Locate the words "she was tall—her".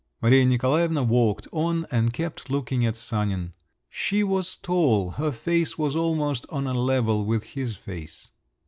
3.87-5.31